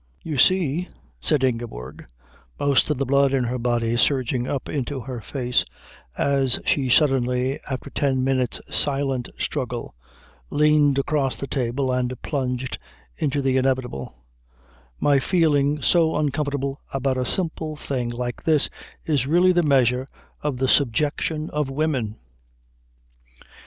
[0.23, 2.07] "You see," said Ingeborg,
[2.59, 5.63] most of the blood in her body surging up into her face
[6.17, 9.93] as she suddenly, after ten minutes' silent struggle,
[10.49, 12.79] leaned across the table and plunged
[13.17, 14.15] into the inevitable,
[14.99, 18.71] "my feeling so uncomfortable about a simple thing like this
[19.05, 20.09] is really the measure
[20.41, 22.15] of the subjection of women."